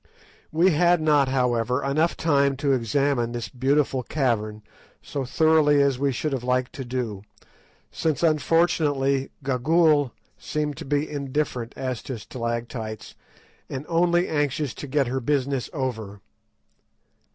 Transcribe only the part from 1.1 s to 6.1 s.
however, enough time to examine this beautiful cavern so thoroughly as